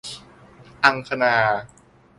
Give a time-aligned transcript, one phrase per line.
[0.83, 1.33] อังคณา